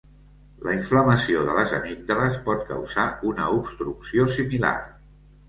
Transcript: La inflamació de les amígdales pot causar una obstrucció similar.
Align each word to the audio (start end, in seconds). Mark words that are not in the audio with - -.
La 0.67 0.71
inflamació 0.77 1.43
de 1.49 1.57
les 1.57 1.73
amígdales 1.79 2.39
pot 2.49 2.65
causar 2.71 3.05
una 3.33 3.47
obstrucció 3.61 4.27
similar. 4.39 4.75